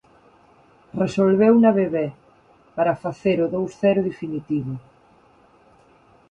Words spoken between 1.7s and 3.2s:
Bebé para